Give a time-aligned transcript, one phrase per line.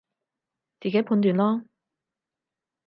[0.79, 1.65] 自己判斷囉